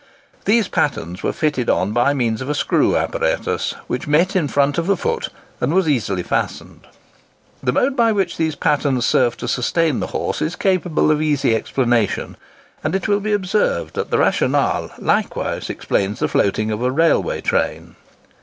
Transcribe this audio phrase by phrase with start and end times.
[0.45, 4.79] These pattens were fitted on by means of a screw apparatus, which met in front
[4.79, 6.87] of the foot and was easily fastened.
[7.61, 11.53] The mode by which these pattens served to sustain the horse is capable of easy
[11.55, 12.35] explanation,
[12.83, 17.39] and it will be observed that the rationale likewise explains the floating of a railway
[17.41, 17.95] train.